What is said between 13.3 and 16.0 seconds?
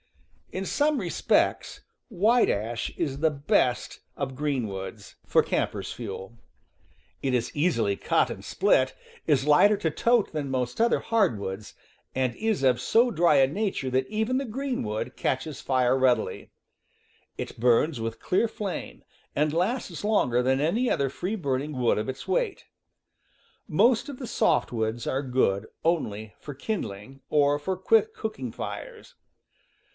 a nature that even the green wood catches fire